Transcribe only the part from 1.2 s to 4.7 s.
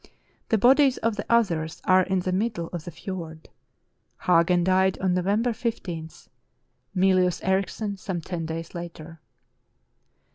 others are in the mid dle of the fiord. Hagen